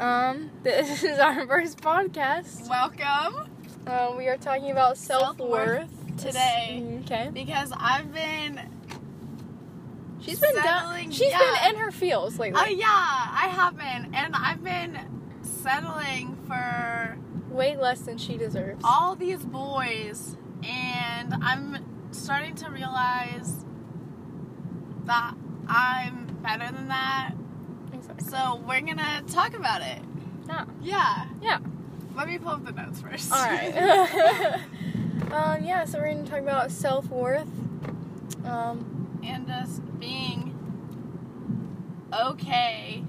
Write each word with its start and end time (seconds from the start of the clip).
Um, 0.00 0.50
this 0.62 1.02
is 1.02 1.18
our 1.18 1.46
first 1.46 1.80
podcast. 1.80 2.68
Welcome 2.68 3.50
Uh, 3.86 4.14
we 4.16 4.28
are 4.28 4.36
talking 4.36 4.70
about 4.70 4.96
self 4.96 5.38
worth 5.38 5.90
today 6.16 7.00
Okay. 7.04 7.30
because 7.32 7.72
I've 7.76 8.12
been. 8.12 8.60
She's 10.20 10.40
been 10.40 10.54
down. 10.54 10.64
Settling- 10.64 11.10
She's 11.10 11.30
yeah. 11.30 11.38
been 11.38 11.74
in 11.74 11.80
her 11.80 11.90
feels 11.90 12.38
lately. 12.38 12.60
Oh 12.62 12.68
yeah, 12.68 12.86
I 12.86 13.48
have 13.54 13.76
been, 13.76 14.14
and 14.14 14.34
I've 14.34 14.64
been 14.64 14.98
settling 15.42 16.36
for 16.46 17.18
Way 17.50 17.76
less 17.76 18.00
than 18.00 18.16
she 18.18 18.36
deserves. 18.38 18.80
all 18.84 19.14
these 19.16 19.44
boys, 19.44 20.36
and 20.66 21.34
I'm 21.42 22.08
starting 22.12 22.54
to 22.56 22.70
realize 22.70 23.64
that 25.04 25.34
I'm 25.68 26.24
better 26.42 26.72
than 26.72 26.88
that. 26.88 27.32
So 28.18 28.62
we're 28.66 28.80
gonna 28.80 29.22
talk 29.28 29.54
about 29.54 29.82
it. 29.82 29.98
Yeah. 30.46 30.64
Yeah. 30.82 31.26
Yeah. 31.42 31.58
Let 32.16 32.28
me 32.28 32.38
pull 32.38 32.50
up 32.52 32.64
the 32.64 32.72
notes 32.72 33.00
first. 33.00 33.32
All 33.32 33.38
right. 33.42 33.74
um, 35.32 35.64
yeah. 35.64 35.84
So 35.84 35.98
we're 35.98 36.12
gonna 36.14 36.26
talk 36.26 36.40
about 36.40 36.70
self 36.70 37.08
worth. 37.08 37.48
Um, 38.44 39.20
and 39.24 39.46
just 39.46 39.98
being 39.98 40.52
okay 42.12 43.02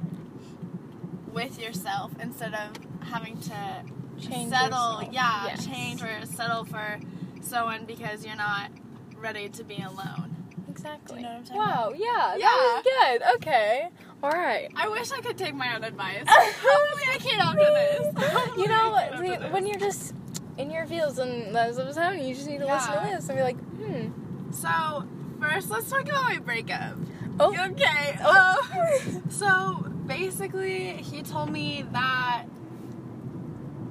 with 1.33 1.59
yourself 1.59 2.11
instead 2.21 2.53
of 2.53 2.71
having 3.03 3.39
to 3.41 3.83
change. 4.19 4.49
settle 4.49 4.93
yourself. 5.01 5.13
yeah 5.13 5.45
Yes. 5.47 5.65
change 5.65 6.01
or 6.01 6.25
settle 6.25 6.63
for 6.63 6.99
someone 7.41 7.85
because 7.85 8.25
you're 8.25 8.37
not 8.37 8.71
ready 9.17 9.49
to 9.49 9.63
be 9.63 9.75
alone 9.75 10.35
Exactly. 10.69 11.17
Do 11.17 11.21
you 11.21 11.27
know 11.27 11.29
what 11.29 11.37
I'm 11.37 11.43
talking 11.43 11.57
wow. 11.57 11.93
Yeah. 11.95 12.35
Yeah. 12.35 12.39
That 12.47 12.81
was 12.85 13.19
good. 13.19 13.35
Okay. 13.35 13.89
All 14.25 14.31
right. 14.31 14.69
i 14.75 14.87
wish 14.87 15.11
i 15.11 15.21
could 15.21 15.37
take 15.37 15.53
my 15.55 15.75
own 15.75 15.83
advice 15.83 16.23
hopefully 16.27 17.03
i 17.13 17.17
can 17.17 17.39
after 17.39 17.59
this 17.59 18.31
Hopefully 18.33 18.63
you 18.63 18.69
know, 18.69 18.93
I 18.95 19.09
can 19.09 19.21
the- 19.23 19.33
after 19.35 19.49
when 19.49 19.67
you're 19.67 19.79
just 19.79 20.13
in 20.57 20.71
your 20.71 20.85
feels 20.87 21.19
and 21.19 21.53
that's 21.53 21.77
what's 21.77 21.97
happening, 21.97 22.27
you 22.29 22.33
just 22.33 22.47
need 22.47 22.59
to 22.59 22.65
listen 22.65 22.93
to 22.93 22.99
this 23.13 23.27
and 23.27 23.37
be 23.37 23.43
like, 23.43 23.57
hmm. 23.57 24.51
so 24.51 25.03
first 25.41 25.69
let's 25.69 25.89
talk 25.89 26.03
about 26.03 26.23
my 26.23 26.39
breakup 26.39 26.95
Oh. 27.39 27.53
okay 27.71 28.17
Oh. 28.21 29.01
um, 29.05 29.23
so 29.29 29.85
basically 30.07 30.93
he 30.93 31.21
told 31.23 31.51
me 31.51 31.85
that 31.91 32.45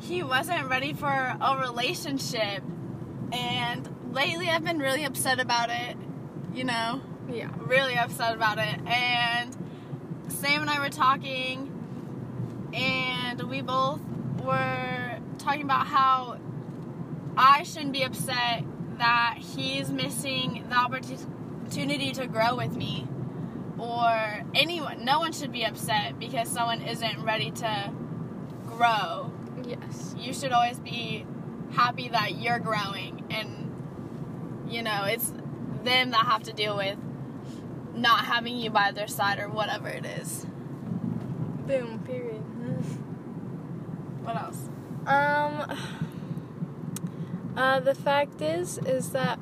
he 0.00 0.22
wasn't 0.22 0.68
ready 0.68 0.92
for 0.94 1.06
a 1.40 1.58
relationship 1.60 2.62
and 3.32 3.88
lately 4.12 4.48
i've 4.48 4.64
been 4.64 4.78
really 4.78 5.04
upset 5.04 5.38
about 5.40 5.68
it 5.70 5.96
you 6.54 6.64
know 6.64 7.00
Yeah. 7.30 7.50
really 7.58 7.96
upset 7.96 8.34
about 8.34 8.58
it 8.58 8.78
and 8.86 9.54
sam 10.44 10.60
and 10.60 10.68
i 10.68 10.78
were 10.78 10.90
talking 10.90 11.70
and 12.74 13.42
we 13.44 13.62
both 13.62 13.98
were 14.44 15.18
talking 15.38 15.62
about 15.62 15.86
how 15.86 16.36
i 17.34 17.62
shouldn't 17.62 17.94
be 17.94 18.02
upset 18.02 18.62
that 18.98 19.38
he's 19.38 19.88
missing 19.88 20.66
the 20.68 20.74
opportunity 20.76 22.12
to 22.12 22.26
grow 22.26 22.54
with 22.56 22.76
me 22.76 23.06
or 23.78 24.42
anyone 24.54 25.02
no 25.02 25.18
one 25.18 25.32
should 25.32 25.50
be 25.50 25.64
upset 25.64 26.18
because 26.18 26.46
someone 26.46 26.82
isn't 26.82 27.22
ready 27.22 27.50
to 27.50 27.90
grow 28.66 29.32
Yes. 29.66 30.14
you 30.18 30.34
should 30.34 30.52
always 30.52 30.78
be 30.78 31.24
happy 31.72 32.10
that 32.10 32.36
you're 32.36 32.58
growing 32.58 33.24
and 33.30 34.68
you 34.70 34.82
know 34.82 35.04
it's 35.04 35.32
them 35.84 36.10
that 36.10 36.26
have 36.26 36.42
to 36.42 36.52
deal 36.52 36.76
with 36.76 36.98
not 37.94 38.24
having 38.24 38.56
you 38.56 38.70
by 38.70 38.90
their 38.92 39.06
side 39.08 39.38
or 39.38 39.48
whatever 39.48 39.88
it 39.88 40.04
is 40.04 40.46
Boom. 41.66 41.98
Period. 42.06 42.42
what 44.24 44.36
else 44.36 44.58
Um. 45.06 45.78
Uh, 47.56 47.78
the 47.78 47.94
fact 47.94 48.42
is, 48.42 48.78
is 48.78 49.10
that, 49.10 49.38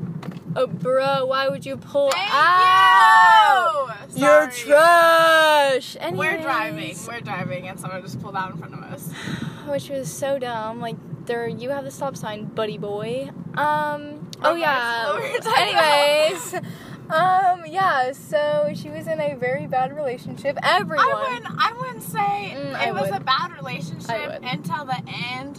oh, 0.54 0.66
bro, 0.66 1.24
why 1.24 1.48
would 1.48 1.64
you 1.64 1.78
pull 1.78 2.10
Thank 2.10 2.28
out? 2.30 3.96
you! 4.14 4.20
You're 4.20 4.50
Sorry. 4.50 4.66
trash. 4.66 5.96
we're 6.12 6.36
driving 6.42 6.94
we're 7.08 7.20
driving 7.20 7.68
and 7.68 7.80
someone 7.80 8.02
just 8.02 8.20
pulled 8.20 8.36
out 8.36 8.50
in 8.50 8.58
front 8.58 8.74
of 8.74 8.80
us 8.82 9.10
which 9.66 9.88
was 9.88 10.12
so 10.12 10.38
dumb. 10.38 10.78
Like, 10.80 10.96
there, 11.24 11.48
you 11.48 11.70
have 11.70 11.84
the 11.84 11.90
stop 11.90 12.16
sign, 12.18 12.44
buddy 12.44 12.76
boy. 12.76 13.30
Um. 13.56 14.28
Oh 14.44 14.50
Okay, 14.50 14.60
yeah. 14.60 15.06
so 15.06 15.16
we 15.16 15.22
were 15.32 15.38
talking 15.38 15.72
about- 15.72 15.84
Anyways. 15.84 16.54
Um. 17.12 17.64
Yeah. 17.66 18.12
So 18.12 18.70
she 18.74 18.88
was 18.90 19.06
in 19.06 19.20
a 19.20 19.34
very 19.34 19.66
bad 19.66 19.94
relationship. 19.94 20.58
Everyone. 20.62 21.04
I 21.06 21.30
wouldn't, 21.30 21.54
I 21.58 21.72
wouldn't 21.78 22.02
say 22.02 22.54
Mm, 22.56 22.70
it 22.72 22.76
I 22.88 22.92
was 22.92 23.10
a 23.10 23.20
bad 23.20 23.52
relationship 23.56 24.40
until 24.42 24.84
the 24.84 25.02
end 25.34 25.58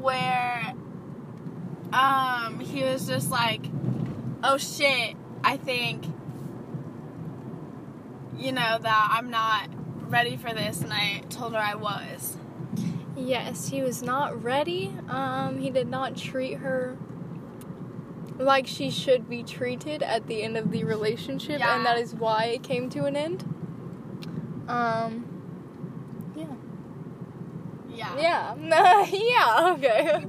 where 0.00 0.74
um 1.92 2.60
he 2.60 2.82
was 2.84 3.06
just 3.06 3.30
like, 3.30 3.64
Oh 4.42 4.56
shit, 4.56 5.16
I 5.44 5.56
think 5.56 6.04
you 8.38 8.52
know 8.52 8.78
that 8.80 9.08
I'm 9.12 9.30
not 9.30 9.68
ready 10.08 10.36
for 10.36 10.52
this 10.52 10.80
and 10.82 10.92
I 10.92 11.22
told 11.30 11.52
her 11.54 11.58
I 11.58 11.74
was. 11.74 12.36
Yes, 13.16 13.68
he 13.68 13.82
was 13.82 14.02
not 14.02 14.42
ready. 14.42 14.92
Um, 15.08 15.58
he 15.58 15.70
did 15.70 15.86
not 15.86 16.16
treat 16.16 16.54
her 16.54 16.96
like 18.42 18.66
she 18.66 18.90
should 18.90 19.28
be 19.28 19.42
treated 19.42 20.02
at 20.02 20.26
the 20.26 20.42
end 20.42 20.56
of 20.56 20.70
the 20.70 20.84
relationship, 20.84 21.60
Yeah. 21.60 21.76
and 21.76 21.86
that 21.86 21.98
is 21.98 22.14
why 22.14 22.44
it 22.46 22.62
came 22.62 22.88
to 22.90 23.04
an 23.04 23.16
end. 23.16 23.44
Um, 24.68 25.24
yeah. 26.34 26.46
Yeah. 28.16 28.54
Yeah. 28.58 29.04
yeah, 29.12 29.72
okay. 29.74 30.24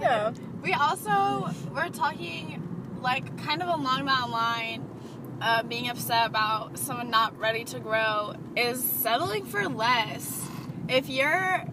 Yeah. 0.00 0.32
We 0.62 0.72
also 0.72 1.50
were 1.72 1.88
talking 1.88 2.62
like 3.00 3.36
kind 3.38 3.62
of 3.62 3.68
along 3.68 4.06
that 4.06 4.28
line 4.30 4.84
uh, 5.40 5.62
being 5.62 5.88
upset 5.88 6.26
about 6.26 6.78
someone 6.78 7.10
not 7.10 7.38
ready 7.38 7.64
to 7.64 7.78
grow 7.78 8.34
is 8.56 8.82
settling 8.82 9.44
for 9.44 9.68
less. 9.68 10.48
If 10.88 11.08
you're 11.08 11.64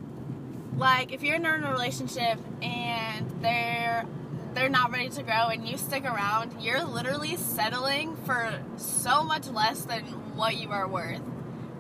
like 0.78 1.14
if 1.14 1.24
you're 1.24 1.36
in 1.36 1.46
a 1.46 1.72
relationship 1.72 2.38
and 2.62 3.30
they're 3.42 4.06
they're 4.56 4.70
not 4.70 4.92
ready 4.92 5.10
to 5.10 5.24
grow 5.24 5.48
and 5.48 5.68
you 5.68 5.78
stick 5.78 6.06
around, 6.06 6.62
you're 6.62 6.84
literally 6.84 7.36
settling 7.36 8.16
for 8.26 8.60
so 8.78 9.24
much 9.24 9.48
less 9.48 9.82
than 9.86 10.04
what 10.36 10.56
you 10.56 10.72
are 10.72 10.88
worth. 10.88 11.22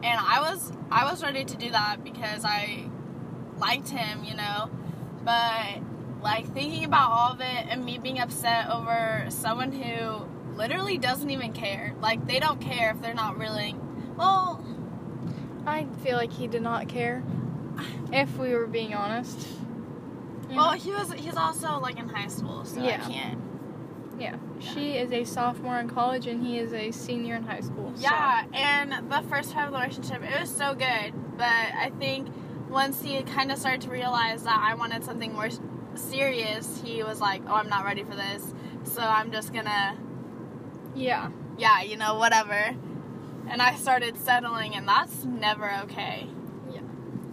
And 0.03 0.19
I 0.19 0.41
was 0.41 0.71
I 0.91 1.09
was 1.09 1.23
ready 1.23 1.45
to 1.45 1.57
do 1.57 1.71
that 1.71 2.03
because 2.03 2.43
I 2.45 2.85
liked 3.57 3.89
him, 3.89 4.23
you 4.23 4.35
know. 4.35 4.69
But 5.23 5.81
like 6.21 6.53
thinking 6.53 6.83
about 6.83 7.11
all 7.11 7.31
of 7.31 7.41
it 7.41 7.65
and 7.69 7.83
me 7.85 7.97
being 7.97 8.19
upset 8.19 8.69
over 8.69 9.25
someone 9.29 9.71
who 9.71 10.27
literally 10.55 10.97
doesn't 10.97 11.29
even 11.29 11.53
care. 11.53 11.95
Like 12.01 12.27
they 12.27 12.39
don't 12.39 12.59
care 12.61 12.91
if 12.91 13.01
they're 13.01 13.13
not 13.13 13.37
really 13.37 13.75
Well, 14.17 14.63
I 15.65 15.87
feel 16.03 16.17
like 16.17 16.31
he 16.31 16.47
did 16.47 16.61
not 16.61 16.87
care. 16.87 17.23
If 18.11 18.37
we 18.37 18.53
were 18.53 18.67
being 18.67 18.93
honest. 18.93 19.47
Well, 20.50 20.72
he 20.73 20.91
was 20.91 21.11
he's 21.13 21.35
also 21.35 21.79
like 21.79 21.97
in 22.00 22.07
high 22.09 22.28
school, 22.28 22.66
so 22.66 22.81
Yeah. 22.81 23.01
I 23.06 23.11
can't. 23.11 23.39
yeah. 24.19 24.35
She 24.59 24.94
is 24.94 25.11
a 25.11 25.23
sophomore 25.23 25.79
in 25.79 25.89
college, 25.89 26.28
and 26.28 26.45
he 26.45 26.57
is 26.59 26.72
a 26.73 26.91
senior 26.91 27.35
in 27.35 27.44
high 27.44 27.59
school. 27.61 27.91
so- 27.95 28.01
Yeah, 28.03 28.44
and 28.53 28.91
the 29.11 29.22
first 29.29 29.53
part 29.53 29.67
of 29.67 29.73
the 29.73 29.79
relationship, 29.79 30.22
it 30.23 30.39
was 30.39 30.50
so 30.55 30.73
good. 30.73 31.13
But 31.38 31.45
I 31.47 31.91
think 32.00 32.28
once 32.69 33.01
he 33.03 33.22
kind 33.23 33.51
of 33.51 33.57
started 33.57 33.81
to 33.81 33.89
realize 33.89 34.44
that 34.44 34.57
I 34.63 34.75
wanted 34.75 35.03
something 35.03 35.34
more 35.34 35.50
serious, 35.95 36.81
he 36.84 37.03
was 37.03 37.19
like, 37.22 37.41
"Oh, 37.47 37.55
I'm 37.55 37.69
not 37.69 37.84
ready 37.85 38.03
for 38.03 38.16
this." 38.16 38.53
So 38.84 39.01
I'm 39.01 39.31
just 39.31 39.53
gonna, 39.53 39.97
Yeah. 40.94 41.29
yeah, 41.57 41.81
you 41.81 41.97
know, 41.97 42.16
whatever. 42.16 42.75
And 43.47 43.61
I 43.61 43.75
started 43.75 44.17
settling, 44.17 44.75
and 44.75 44.88
that's 44.88 45.23
never 45.25 45.72
okay. 45.84 46.28
Yeah. 46.72 46.81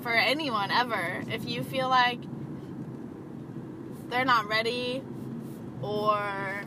For 0.03 0.11
anyone 0.12 0.71
ever, 0.71 1.22
if 1.31 1.48
you 1.48 1.63
feel 1.63 1.89
like 1.89 2.21
they're 4.12 4.24
not 4.26 4.47
ready, 4.48 5.03
or 5.80 6.62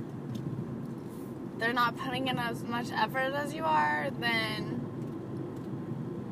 they're 1.58 1.74
not 1.74 1.96
putting 1.98 2.28
in 2.28 2.38
as 2.38 2.64
much 2.64 2.88
effort 2.92 3.34
as 3.34 3.54
you 3.54 3.64
are, 3.64 4.10
then 4.20 4.82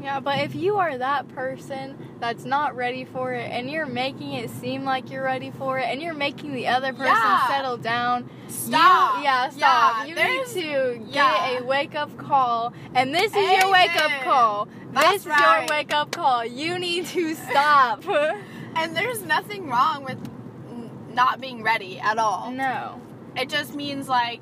Yeah, 0.01 0.19
but 0.19 0.39
if 0.39 0.53
you 0.55 0.77
are 0.77 0.97
that 0.97 1.29
person 1.29 1.97
that's 2.19 2.43
not 2.43 2.75
ready 2.75 3.05
for 3.05 3.31
it 3.33 3.49
and 3.49 3.69
you're 3.69 3.85
making 3.85 4.33
it 4.33 4.49
seem 4.49 4.83
like 4.83 5.09
you're 5.11 5.23
ready 5.23 5.51
for 5.51 5.79
it 5.79 5.85
and 5.85 6.01
you're 6.01 6.13
making 6.13 6.53
the 6.53 6.67
other 6.67 6.91
person 6.91 7.13
Yeah. 7.15 7.47
settle 7.47 7.77
down, 7.77 8.29
Stop. 8.47 9.17
You, 9.19 9.23
yeah, 9.23 9.49
stop. 9.49 9.93
Yeah, 9.95 10.05
you 10.05 10.15
need 10.15 10.47
to 10.47 10.99
get 11.05 11.15
yeah. 11.15 11.59
a 11.59 11.63
wake 11.63 11.95
up 11.95 12.17
call. 12.17 12.73
And 12.93 13.13
this 13.15 13.33
is 13.33 13.61
your 13.61 13.71
wake 13.71 13.95
up 13.95 14.11
call. 14.23 14.67
That's 14.91 15.11
this 15.11 15.21
is 15.21 15.27
right. 15.27 15.67
your 15.69 15.77
wake 15.77 15.93
up 15.93 16.11
call. 16.11 16.45
You 16.45 16.77
need 16.79 17.05
to 17.07 17.35
stop. 17.35 18.03
And 18.75 18.97
there's 18.97 19.21
nothing 19.21 19.69
wrong 19.69 20.03
with 20.03 20.17
not 21.13 21.39
being 21.41 21.63
ready 21.63 21.99
at 21.99 22.17
all. 22.17 22.51
no. 22.51 22.99
It 23.35 23.49
just 23.49 23.73
means 23.73 24.07
like 24.07 24.41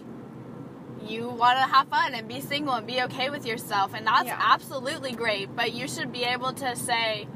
you 1.07 1.27
want 1.29 1.57
to 1.57 1.63
have 1.65 1.87
fun 1.87 2.13
and 2.13 2.27
be 2.27 2.41
single 2.41 2.73
and 2.75 2.85
be 2.85 3.01
okay 3.03 3.29
with 3.29 3.45
yourself, 3.45 3.93
and 3.93 4.05
that's 4.05 4.25
Yeah. 4.25 4.37
absolutely 4.39 5.13
great. 5.13 5.55
But 5.55 5.73
you 5.73 5.87
should 5.87 6.11
be 6.11 6.23
able 6.25 6.53
to 6.53 6.75
say, 6.75 7.27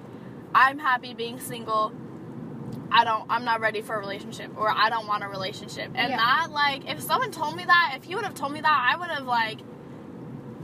I'm 0.54 0.78
happy 0.80 1.14
being 1.14 1.40
single. 1.40 1.92
I 2.92 3.04
don't 3.04 3.26
I'm 3.30 3.44
not 3.46 3.60
ready 3.62 3.82
for 3.82 3.96
a 3.96 4.00
relationship 4.00 4.52
or 4.58 4.70
I 4.70 4.90
don't 4.90 5.08
want 5.08 5.24
a 5.24 5.28
relationship. 5.28 5.92
And 5.96 6.10
Yeah. 6.12 6.18
that 6.18 6.48
like 6.52 6.90
if 6.90 7.02
someone 7.02 7.32
told 7.32 7.56
me 7.56 7.66
that, 7.66 7.94
if 7.98 8.08
you 8.10 8.16
would 8.18 8.26
have 8.26 8.36
told 8.36 8.52
me 8.54 8.62
that, 8.62 8.88
I 8.94 8.98
would 8.98 9.10
have 9.10 9.26
like 9.26 9.60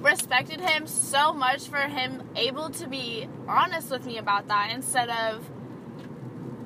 respected 0.02 0.60
him 0.60 0.88
so 0.88 1.32
much 1.34 1.68
for 1.68 1.78
him 1.78 2.24
able 2.36 2.70
to 2.72 2.88
be 2.88 3.28
honest 3.48 3.92
with 3.92 4.06
me 4.06 4.18
about 4.18 4.48
that 4.48 4.72
instead 4.74 5.10
of 5.10 5.50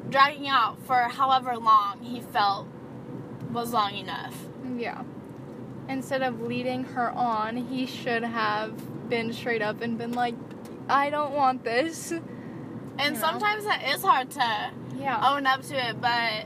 dragging 0.09 0.47
out 0.47 0.81
for 0.85 0.95
however 0.95 1.57
long 1.57 1.99
he 2.01 2.21
felt 2.21 2.67
was 3.51 3.73
long 3.73 3.95
enough. 3.95 4.35
Yeah. 4.77 5.03
Instead 5.87 6.21
of 6.23 6.41
leading 6.41 6.83
her 6.83 7.09
on, 7.11 7.57
he 7.57 7.85
should 7.85 8.23
have 8.23 9.09
been 9.09 9.31
straight 9.33 9.61
up 9.61 9.81
and 9.81 9.97
been 9.97 10.13
like, 10.13 10.35
I 10.89 11.09
don't 11.09 11.33
want 11.33 11.63
this. 11.63 12.11
And 12.97 13.15
You 13.15 13.21
know? 13.21 13.27
sometimes 13.27 13.65
it 13.65 13.89
is 13.95 14.01
hard 14.03 14.31
to 14.31 14.71
Yeah. 14.97 15.33
own 15.35 15.45
up 15.45 15.61
to 15.63 15.89
it, 15.89 15.99
but 15.99 16.45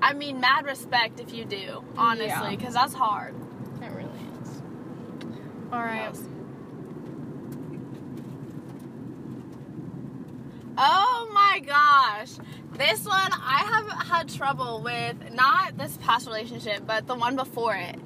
I 0.00 0.12
mean, 0.14 0.38
mad 0.40 0.64
respect 0.64 1.18
if 1.18 1.34
you 1.34 1.44
do, 1.44 1.82
honestly, 1.96 2.26
Yeah. 2.28 2.50
because 2.50 2.74
that's 2.74 2.94
hard. 2.94 3.34
It 3.82 3.90
really 3.90 4.20
is. 4.40 4.62
Alright. 5.72 6.16
Oh 10.78 11.19
my 11.50 11.58
gosh. 11.60 12.30
This 12.72 13.04
one 13.04 13.30
I 13.32 13.64
have 13.72 14.06
had 14.08 14.28
trouble 14.28 14.82
with, 14.82 15.16
not 15.34 15.76
this 15.76 15.96
past 15.98 16.26
relationship, 16.26 16.86
but 16.86 17.06
the 17.06 17.14
one 17.14 17.36
before 17.36 17.74
it. 17.74 17.96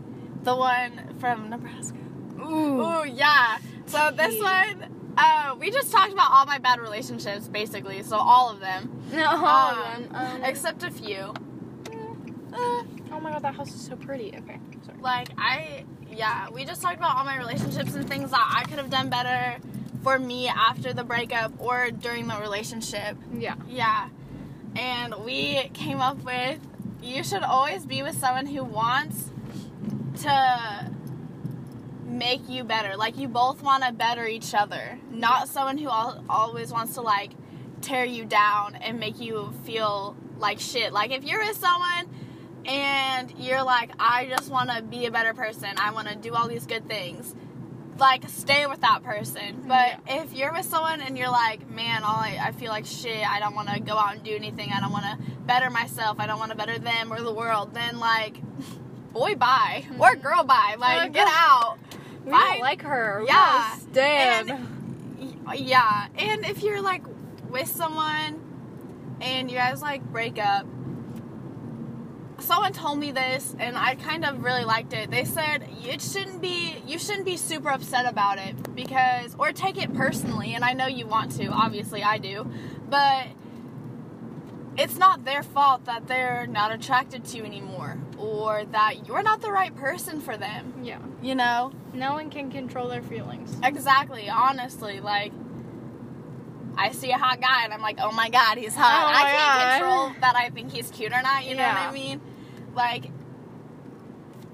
The 0.44 0.54
one 0.56 1.16
from 1.20 1.50
Nebraska. 1.50 1.96
Ooh. 2.40 2.80
Ooh, 2.80 3.04
yeah. 3.04 3.58
So 3.86 4.10
this 4.16 4.40
one, 4.42 5.12
uh, 5.16 5.54
we 5.58 5.70
just 5.70 5.92
talked 5.92 6.12
about 6.12 6.30
all 6.30 6.46
my 6.46 6.58
bad 6.58 6.80
relationships, 6.80 7.48
basically. 7.48 8.02
So 8.02 8.16
all 8.16 8.50
of 8.50 8.60
them. 8.60 9.02
No, 9.12 9.26
all 9.30 9.70
Um, 9.72 9.78
of 9.78 10.08
them. 10.10 10.14
Um, 10.14 10.44
except 10.44 10.82
a 10.82 10.90
few. 10.90 11.34
uh, 12.52 12.82
oh 13.12 13.20
my 13.20 13.30
god, 13.32 13.42
that 13.42 13.54
house 13.54 13.74
is 13.74 13.80
so 13.80 13.96
pretty. 13.96 14.28
Okay, 14.36 14.58
sorry. 14.84 14.98
Like 15.00 15.28
I 15.38 15.84
yeah, 16.10 16.48
we 16.50 16.64
just 16.64 16.80
talked 16.80 16.96
about 16.96 17.16
all 17.16 17.24
my 17.24 17.36
relationships 17.38 17.94
and 17.94 18.08
things 18.08 18.30
that 18.30 18.54
I 18.56 18.62
could 18.68 18.78
have 18.78 18.90
done 18.90 19.08
better 19.10 19.58
for 20.04 20.18
me 20.18 20.46
after 20.48 20.92
the 20.92 21.02
breakup 21.02 21.52
or 21.58 21.90
during 21.90 22.28
the 22.28 22.38
relationship. 22.38 23.16
Yeah. 23.36 23.56
Yeah. 23.68 24.10
And 24.76 25.14
we 25.24 25.70
came 25.72 26.00
up 26.00 26.22
with 26.22 26.60
you 27.02 27.24
should 27.24 27.42
always 27.42 27.84
be 27.84 28.02
with 28.02 28.16
someone 28.16 28.46
who 28.46 28.62
wants 28.62 29.30
to 30.22 30.90
make 32.04 32.48
you 32.48 32.64
better. 32.64 32.96
Like 32.96 33.18
you 33.18 33.28
both 33.28 33.62
want 33.62 33.82
to 33.84 33.92
better 33.92 34.26
each 34.26 34.54
other, 34.54 34.98
not 35.10 35.48
someone 35.48 35.78
who 35.78 35.88
al- 35.88 36.24
always 36.28 36.70
wants 36.70 36.94
to 36.94 37.00
like 37.00 37.32
tear 37.80 38.04
you 38.04 38.24
down 38.24 38.76
and 38.76 39.00
make 39.00 39.20
you 39.20 39.52
feel 39.64 40.16
like 40.38 40.60
shit. 40.60 40.92
Like 40.92 41.10
if 41.10 41.24
you're 41.24 41.44
with 41.44 41.56
someone 41.56 42.08
and 42.66 43.32
you're 43.38 43.62
like 43.62 43.90
I 43.98 44.26
just 44.26 44.50
want 44.50 44.70
to 44.70 44.82
be 44.82 45.06
a 45.06 45.10
better 45.10 45.34
person. 45.34 45.70
I 45.76 45.92
want 45.92 46.08
to 46.08 46.16
do 46.16 46.34
all 46.34 46.48
these 46.48 46.66
good 46.66 46.88
things. 46.88 47.34
Like 47.98 48.28
stay 48.28 48.66
with 48.66 48.80
that 48.80 49.02
person. 49.02 49.56
Mm-hmm. 49.56 49.68
But 49.68 50.00
if 50.06 50.32
you're 50.32 50.52
with 50.52 50.66
someone 50.66 51.00
and 51.00 51.16
you're 51.16 51.30
like, 51.30 51.68
man, 51.70 52.02
all 52.02 52.16
I, 52.16 52.38
I 52.40 52.52
feel 52.52 52.70
like 52.70 52.86
shit. 52.86 53.28
I 53.28 53.38
don't 53.40 53.54
want 53.54 53.68
to 53.68 53.80
go 53.80 53.96
out 53.96 54.14
and 54.14 54.22
do 54.24 54.34
anything. 54.34 54.72
I 54.74 54.80
don't 54.80 54.92
want 54.92 55.04
to 55.04 55.30
better 55.46 55.70
myself. 55.70 56.18
I 56.18 56.26
don't 56.26 56.38
want 56.38 56.50
to 56.50 56.56
better 56.56 56.78
them 56.78 57.12
or 57.12 57.20
the 57.20 57.32
world. 57.32 57.72
Then 57.74 57.98
like, 58.00 58.40
boy, 59.12 59.36
bye 59.36 59.84
mm-hmm. 59.86 60.00
or 60.00 60.16
girl, 60.16 60.42
bye. 60.44 60.74
Like 60.78 61.12
get 61.12 61.28
out. 61.30 61.78
We 62.24 62.32
Fine. 62.32 62.52
don't 62.52 62.60
like 62.60 62.82
her. 62.82 63.20
We 63.20 63.28
Yeah. 63.28 63.74
Stand. 63.76 64.48
Y- 65.46 65.54
Yeah, 65.56 66.08
and 66.16 66.44
if 66.44 66.62
you're 66.62 66.80
like 66.80 67.02
with 67.50 67.68
someone 67.68 68.40
and 69.20 69.50
you 69.50 69.56
guys 69.56 69.80
like 69.82 70.02
break 70.10 70.38
up, 70.38 70.66
someone 72.38 72.72
told 72.72 72.98
me 72.98 73.12
this 73.12 73.54
and 73.58 73.76
I 73.76 73.94
kind 73.94 74.24
of 74.24 74.42
really 74.42 74.64
liked 74.64 74.92
it. 74.92 75.10
They 75.10 75.24
said 75.24 75.66
it 75.84 76.00
shouldn't 76.00 76.40
be 76.40 76.82
you 76.86 76.98
shouldn't 76.98 77.26
be 77.26 77.36
super 77.36 77.70
upset 77.70 78.06
about 78.06 78.38
it 78.38 78.74
because 78.74 79.34
or 79.38 79.52
take 79.52 79.82
it 79.82 79.94
personally 79.94 80.54
and 80.54 80.64
I 80.64 80.72
know 80.72 80.86
you 80.86 81.06
want 81.06 81.32
to, 81.32 81.46
obviously 81.46 82.02
I 82.02 82.18
do, 82.18 82.50
but 82.88 83.26
it's 84.76 84.96
not 84.96 85.24
their 85.24 85.42
fault 85.42 85.84
that 85.84 86.08
they're 86.08 86.46
not 86.46 86.72
attracted 86.72 87.24
to 87.26 87.36
you 87.36 87.44
anymore 87.44 87.98
or 88.18 88.64
that 88.72 89.06
you're 89.06 89.22
not 89.22 89.40
the 89.40 89.52
right 89.52 89.74
person 89.74 90.20
for 90.20 90.36
them, 90.36 90.74
yeah. 90.82 90.98
you 91.22 91.34
know? 91.34 91.72
No 91.92 92.14
one 92.14 92.30
can 92.30 92.50
control 92.50 92.88
their 92.88 93.02
feelings. 93.02 93.56
Exactly, 93.62 94.28
honestly, 94.28 95.00
like 95.00 95.32
I 96.76 96.90
see 96.92 97.10
a 97.12 97.18
hot 97.18 97.40
guy 97.40 97.64
and 97.64 97.72
I'm 97.72 97.80
like, 97.82 97.98
oh 98.00 98.12
my 98.12 98.28
god, 98.30 98.58
he's 98.58 98.74
hot. 98.74 99.04
Oh 99.04 99.08
I 99.08 99.22
can't 99.30 99.54
God. 99.54 99.78
control 100.10 100.20
that 100.20 100.36
I 100.36 100.50
think 100.50 100.72
he's 100.72 100.90
cute 100.90 101.12
or 101.12 101.22
not, 101.22 101.44
you 101.46 101.54
know 101.54 101.62
what 101.66 101.76
I 101.76 101.92
mean? 101.92 102.20
Like 102.74 103.06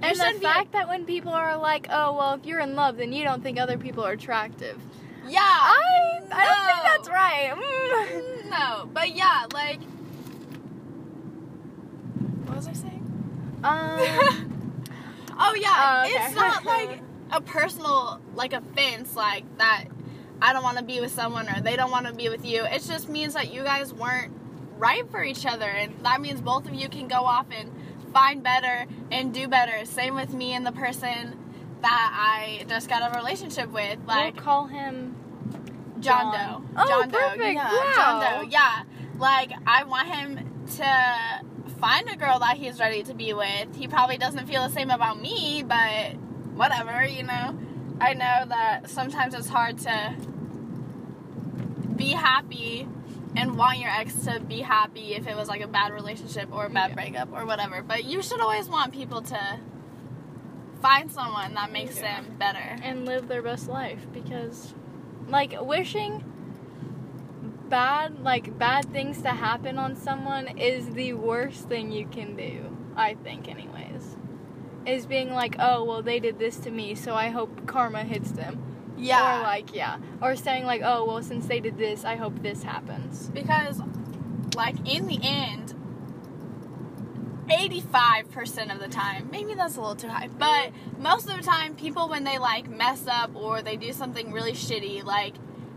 And 0.02 0.16
the 0.18 0.40
fact 0.40 0.72
that 0.72 0.88
when 0.88 1.04
people 1.06 1.32
are 1.32 1.56
like, 1.58 1.86
"Oh, 1.90 2.16
well, 2.16 2.34
if 2.34 2.44
you're 2.46 2.60
in 2.60 2.74
love, 2.74 2.96
then 2.96 3.12
you 3.12 3.24
don't 3.24 3.42
think 3.42 3.58
other 3.58 3.76
people 3.78 4.04
are 4.04 4.12
attractive," 4.12 4.78
Yeah. 5.26 5.40
I 5.42 6.20
I 6.32 6.44
don't 6.46 6.66
think 6.66 6.82
that's 6.84 7.08
right. 7.08 7.52
Mm. 7.54 8.50
No, 8.50 8.88
but 8.92 9.14
yeah, 9.14 9.46
like 9.52 9.80
What 12.46 12.56
was 12.56 12.66
I 12.68 12.72
saying? 12.72 12.96
Um, 13.62 13.98
oh 15.38 15.54
yeah, 15.58 16.02
Oh, 16.04 16.06
okay. 16.06 16.24
it's 16.26 16.34
not 16.34 16.64
like 16.64 17.00
a 17.32 17.40
personal 17.40 18.20
like 18.34 18.52
offense 18.52 19.14
like 19.14 19.44
that 19.58 19.84
I 20.42 20.52
don't 20.52 20.62
want 20.62 20.78
to 20.78 20.84
be 20.84 21.00
with 21.00 21.12
someone 21.12 21.48
or 21.48 21.60
they 21.60 21.76
don't 21.76 21.90
want 21.90 22.06
to 22.06 22.12
be 22.12 22.28
with 22.28 22.44
you. 22.44 22.64
It 22.64 22.82
just 22.82 23.08
means 23.08 23.34
that 23.34 23.52
you 23.52 23.62
guys 23.62 23.92
weren't 23.92 24.32
right 24.78 25.08
for 25.10 25.22
each 25.22 25.44
other 25.44 25.66
and 25.68 25.94
that 26.04 26.20
means 26.20 26.40
both 26.40 26.66
of 26.66 26.74
you 26.74 26.88
can 26.88 27.06
go 27.08 27.24
off 27.24 27.46
and 27.50 27.70
find 28.12 28.42
better 28.42 28.86
and 29.10 29.32
do 29.34 29.46
better. 29.48 29.84
Same 29.84 30.14
with 30.14 30.32
me 30.32 30.52
and 30.54 30.64
the 30.66 30.72
person 30.72 31.36
that 31.82 32.10
I 32.12 32.64
just 32.68 32.88
got 32.88 33.14
a 33.14 33.18
relationship 33.18 33.70
with 33.70 33.98
like 34.06 34.34
we'll 34.34 34.42
call 34.42 34.66
him. 34.66 35.16
John 36.00 36.32
John. 36.32 36.62
Doe. 36.62 36.68
Oh, 36.78 36.88
John 36.88 37.08
Doe. 37.10 37.18
perfect. 37.18 37.54
Yeah, 37.54 37.72
Wow. 37.72 37.92
John 37.96 38.20
Doe. 38.44 38.48
Yeah. 38.50 38.82
Like 39.18 39.52
I 39.66 39.84
want 39.84 40.08
him 40.08 40.64
to 40.76 41.40
find 41.78 42.08
a 42.08 42.16
girl 42.16 42.38
that 42.38 42.56
he's 42.56 42.78
ready 42.80 43.02
to 43.02 43.14
be 43.14 43.32
with. 43.34 43.74
He 43.76 43.86
probably 43.86 44.16
doesn't 44.16 44.46
feel 44.46 44.66
the 44.66 44.72
same 44.72 44.90
about 44.90 45.20
me, 45.20 45.62
but 45.66 46.14
whatever, 46.54 47.04
you 47.04 47.22
know. 47.22 47.58
I 48.00 48.14
know 48.14 48.44
that 48.48 48.88
sometimes 48.88 49.34
it's 49.34 49.48
hard 49.48 49.78
to 49.78 50.16
be 51.96 52.10
happy 52.10 52.88
and 53.36 53.56
want 53.56 53.78
your 53.78 53.90
ex 53.90 54.14
to 54.24 54.40
be 54.40 54.60
happy 54.60 55.14
if 55.14 55.26
it 55.26 55.36
was 55.36 55.48
like 55.48 55.60
a 55.60 55.68
bad 55.68 55.92
relationship 55.92 56.48
or 56.52 56.66
a 56.66 56.70
bad 56.70 56.90
Yeah. 56.90 56.94
breakup 56.94 57.32
or 57.32 57.44
whatever. 57.44 57.82
But 57.82 58.04
you 58.04 58.22
should 58.22 58.40
always 58.40 58.68
want 58.68 58.92
people 58.92 59.20
to 59.22 59.60
find 60.80 61.12
someone 61.12 61.54
that 61.54 61.70
makes 61.72 61.96
Yeah. 61.96 62.22
them 62.22 62.36
better. 62.38 62.76
and 62.82 63.04
live 63.04 63.28
their 63.28 63.42
best 63.42 63.68
life 63.68 64.06
because 64.14 64.74
like 65.28 65.54
wishing 65.60 66.24
bad 67.68 68.20
like 68.24 68.58
bad 68.58 68.84
things 68.86 69.20
to 69.22 69.28
happen 69.28 69.78
on 69.78 69.94
someone 69.94 70.48
is 70.58 70.88
the 70.94 71.12
worst 71.12 71.68
thing 71.68 71.92
you 71.92 72.04
can 72.06 72.34
do 72.34 72.76
i 72.96 73.14
think 73.14 73.46
anyways 73.48 74.09
is 74.86 75.06
being 75.06 75.32
like 75.32 75.56
oh 75.58 75.84
well 75.84 76.02
they 76.02 76.20
did 76.20 76.38
this 76.38 76.56
to 76.56 76.70
me 76.70 76.94
so 76.94 77.14
i 77.14 77.28
hope 77.28 77.66
karma 77.66 78.04
hits 78.04 78.32
them. 78.32 78.66
Yeah. 78.96 79.40
or 79.40 79.42
like 79.42 79.74
yeah. 79.74 79.96
Or 80.20 80.36
saying 80.36 80.66
like 80.66 80.82
oh 80.84 81.06
well 81.06 81.22
since 81.22 81.46
they 81.46 81.60
did 81.60 81.78
this 81.78 82.04
i 82.04 82.16
hope 82.16 82.42
this 82.42 82.62
happens. 82.62 83.30
Because 83.30 83.80
like 84.54 84.76
in 84.88 85.06
the 85.06 85.18
end 85.22 85.74
85% 87.48 88.72
of 88.72 88.78
the 88.78 88.88
time 88.88 89.28
maybe 89.32 89.54
that's 89.54 89.76
a 89.76 89.80
little 89.80 89.96
too 89.96 90.08
high 90.08 90.28
but 90.28 90.70
most 90.98 91.28
of 91.28 91.36
the 91.36 91.42
time 91.42 91.74
people 91.74 92.08
when 92.08 92.24
they 92.24 92.38
like 92.38 92.68
mess 92.68 93.06
up 93.08 93.34
or 93.34 93.60
they 93.60 93.76
do 93.76 93.92
something 93.92 94.32
really 94.32 94.52
shitty 94.52 95.02
like 95.04 95.34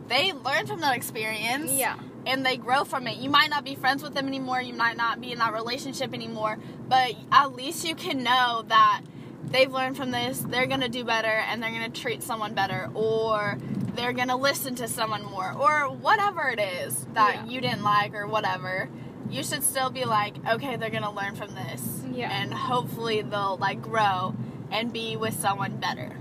they 0.07 0.33
learn 0.33 0.67
from 0.67 0.81
that 0.81 0.95
experience. 0.95 1.71
Yeah 1.71 1.97
and 2.25 2.45
they 2.45 2.57
grow 2.57 2.83
from 2.83 3.07
it. 3.07 3.17
You 3.17 3.29
might 3.29 3.49
not 3.49 3.63
be 3.63 3.75
friends 3.75 4.01
with 4.03 4.13
them 4.13 4.27
anymore. 4.27 4.61
You 4.61 4.73
might 4.73 4.97
not 4.97 5.19
be 5.21 5.31
in 5.31 5.39
that 5.39 5.53
relationship 5.53 6.13
anymore. 6.13 6.57
But 6.87 7.13
at 7.31 7.53
least 7.55 7.83
you 7.85 7.95
can 7.95 8.23
know 8.23 8.63
that 8.67 9.01
they've 9.45 9.71
learned 9.71 9.97
from 9.97 10.11
this. 10.11 10.39
They're 10.39 10.65
gonna 10.67 10.89
do 10.89 11.03
better 11.03 11.27
and 11.27 11.61
they're 11.61 11.71
gonna 11.71 11.89
treat 11.89 12.23
someone 12.23 12.53
better 12.53 12.89
or 12.93 13.57
they're 13.95 14.13
gonna 14.13 14.37
listen 14.37 14.73
to 14.75 14.87
someone 14.87 15.23
more 15.25 15.53
or 15.53 15.89
whatever 15.91 16.47
it 16.49 16.59
is 16.59 17.05
that 17.13 17.35
Yeah. 17.35 17.45
you 17.45 17.61
didn't 17.61 17.83
like 17.83 18.13
or 18.15 18.25
whatever. 18.27 18.89
You 19.29 19.43
should 19.43 19.63
still 19.63 19.89
be 19.89 20.05
like 20.05 20.35
okay 20.47 20.75
they're 20.77 20.89
gonna 20.89 21.11
learn 21.13 21.35
from 21.35 21.53
this. 21.55 22.03
Yeah. 22.11 22.31
and 22.31 22.53
hopefully 22.53 23.21
they'll 23.21 23.57
like 23.57 23.81
grow 23.81 24.33
and 24.71 24.91
be 24.93 25.15
with 25.17 25.39
someone 25.39 25.77
better. 25.77 26.17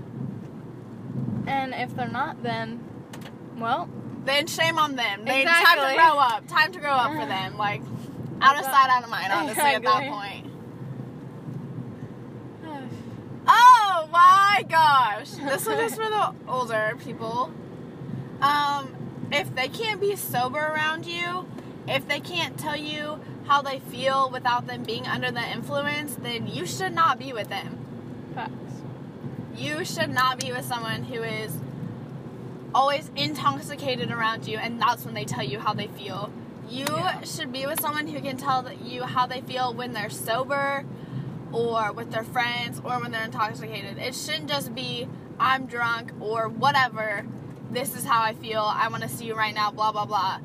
And 1.47 1.73
if 1.73 1.95
they're 1.95 2.07
not 2.07 2.43
then 2.43 2.83
well 3.57 3.87
then 4.25 4.47
shame 4.47 4.77
on 4.77 4.95
them 4.95 5.25
they 5.25 5.43
time 5.43 5.77
to 5.77 5.95
grow 5.95 6.17
up 6.17 6.47
time 6.47 6.71
to 6.71 6.79
grow 6.79 6.91
up 6.91 7.11
for 7.11 7.25
them 7.25 7.57
like 7.57 7.81
out 8.41 8.57
of 8.57 8.63
sight 8.63 8.89
out 8.89 9.03
of 9.03 9.09
mind 9.09 9.31
honestly 9.31 9.63
at 9.63 9.83
that 9.83 10.09
point 10.09 10.47
Oh 13.45 14.07
my 14.11 14.63
gosh. 14.69 15.31
This 15.31 15.65
one 15.65 15.79
is 15.79 15.95
for 15.95 16.09
the 16.09 16.33
older 16.47 16.97
people. 17.03 17.51
Um, 18.41 18.95
if 19.31 19.53
they 19.53 19.67
can't 19.67 19.99
be 19.99 20.15
sober 20.15 20.59
around 20.59 21.05
you, 21.05 21.45
if 21.87 22.07
they 22.07 22.19
can't 22.19 22.57
tell 22.57 22.75
you 22.75 23.19
how 23.45 23.61
they 23.61 23.79
feel 23.79 24.29
without 24.29 24.67
them 24.67 24.83
being 24.83 25.05
under 25.07 25.31
the 25.31 25.45
influence, 25.51 26.15
then 26.15 26.47
you 26.47 26.65
should 26.65 26.93
not 26.93 27.19
be 27.19 27.33
with 27.33 27.49
them. 27.49 27.77
Facts. 28.33 28.53
You 29.55 29.83
should 29.83 30.09
not 30.09 30.39
be 30.39 30.51
with 30.51 30.65
someone 30.65 31.03
who 31.03 31.21
is 31.21 31.57
always 32.73 33.11
intoxicated 33.15 34.11
around 34.11 34.47
you 34.47 34.57
and 34.57 34.81
that's 34.81 35.05
when 35.05 35.13
they 35.13 35.25
tell 35.25 35.43
you 35.43 35.59
how 35.59 35.73
they 35.73 35.87
feel. 35.87 36.31
You 36.69 36.85
Yeah. 36.89 37.21
should 37.21 37.51
be 37.51 37.65
with 37.65 37.79
someone 37.81 38.07
who 38.07 38.19
can 38.21 38.37
tell 38.37 38.71
you 38.71 39.03
how 39.03 39.25
they 39.27 39.41
feel 39.41 39.73
when 39.73 39.93
they're 39.93 40.09
sober 40.09 40.85
or 41.51 41.91
with 41.91 42.11
their 42.11 42.23
friends 42.23 42.81
or 42.83 42.99
when 42.99 43.11
they're 43.11 43.25
intoxicated. 43.25 43.97
It 43.97 44.15
shouldn't 44.15 44.49
just 44.49 44.73
be 44.73 45.07
I'm 45.39 45.65
drunk 45.65 46.11
or 46.19 46.47
whatever. 46.47 47.25
This 47.71 47.95
is 47.95 48.05
how 48.05 48.21
I 48.21 48.33
feel. 48.33 48.61
I 48.61 48.87
want 48.87 49.03
to 49.03 49.09
see 49.09 49.25
you 49.25 49.35
right 49.35 49.53
now, 49.53 49.71
blah 49.71 49.91
blah 49.91 50.05
blah. 50.05 50.39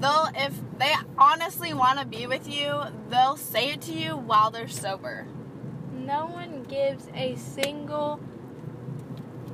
They'll 0.00 0.28
if 0.34 0.54
they 0.78 0.92
honestly 1.16 1.72
want 1.72 1.98
to 2.00 2.06
be 2.06 2.26
with 2.26 2.48
you, 2.48 2.82
they'll 3.08 3.36
say 3.36 3.70
it 3.72 3.80
to 3.82 3.92
you 3.92 4.16
while 4.16 4.50
they're 4.50 4.68
sober. 4.68 5.26
No 5.92 6.26
one 6.26 6.64
gives 6.64 7.06
a 7.14 7.36
single 7.36 8.18